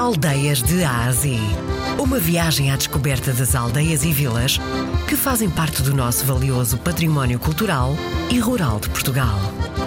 [0.00, 1.38] Aldeias de Ásia.
[1.98, 4.58] Uma viagem à descoberta das aldeias e vilas
[5.06, 7.90] que fazem parte do nosso valioso património cultural
[8.32, 9.38] e rural de Portugal.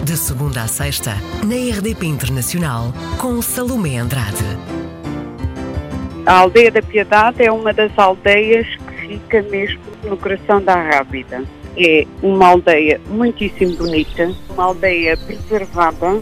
[0.04, 4.46] De segunda a sexta, na RDP Internacional, com Salomé Andrade.
[6.28, 11.44] A Aldeia da Piedade é uma das aldeias que fica mesmo no coração da Rábida.
[11.76, 16.22] É uma aldeia muitíssimo bonita, uma aldeia preservada,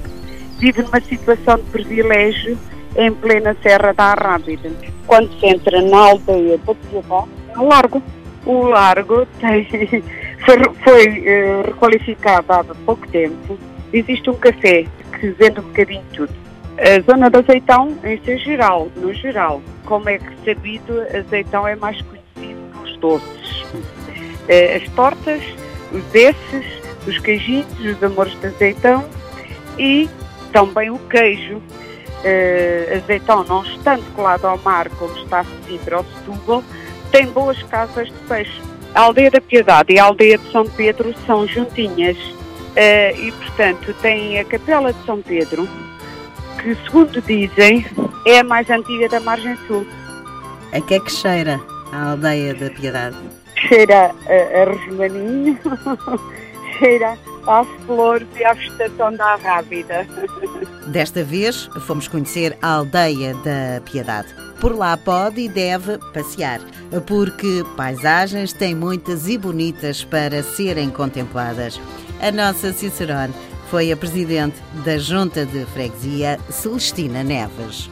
[0.59, 2.57] vive numa situação de privilégio
[2.95, 4.71] em plena Serra da Rábida.
[5.07, 8.01] Quando se entra na aldeia da Piedade, é um largo.
[8.45, 9.65] O largo tem,
[10.45, 13.57] foi, foi uh, requalificado há pouco tempo.
[13.93, 14.85] Existe um café
[15.19, 16.33] que vende um bocadinho tudo.
[16.77, 21.75] A zona do azeitão, em seu geral, no geral, como é que sabido, azeitão é
[21.75, 23.61] mais conhecido pelos doces.
[23.73, 25.43] Uh, as tortas,
[25.91, 26.65] os desses,
[27.05, 29.05] os queijinhos, os amores de azeitão
[29.77, 30.09] e
[30.51, 31.61] também o queijo
[32.21, 36.63] uh, azeitão, não estando colado ao mar como está Sintra ou Setúbal,
[37.11, 38.61] tem boas casas de peixe.
[38.93, 43.93] A aldeia da Piedade e a aldeia de São Pedro são juntinhas uh, e, portanto,
[44.01, 45.67] tem a capela de São Pedro,
[46.61, 47.85] que, segundo dizem,
[48.25, 49.85] é a mais antiga da margem sul.
[50.73, 51.59] A que é que cheira
[51.91, 53.17] a aldeia da Piedade?
[53.67, 55.57] Cheira a, a resmaninho,
[56.79, 60.07] cheira às flores e à vegetação da Rábida.
[60.87, 64.33] Desta vez fomos conhecer a aldeia da Piedade.
[64.59, 66.59] Por lá pode e deve passear,
[67.07, 71.81] porque paisagens têm muitas e bonitas para serem contempladas.
[72.21, 73.33] A nossa Cicerone
[73.69, 77.89] foi a presidente da Junta de Freguesia, Celestina Neves.